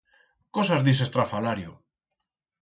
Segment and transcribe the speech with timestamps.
[0.57, 1.77] Cosas d'ixe estrafalario!